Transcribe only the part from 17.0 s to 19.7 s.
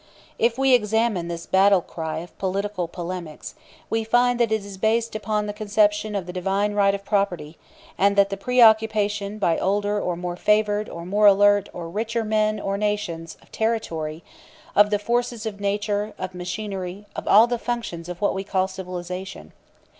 of all the functions of what we call civilization.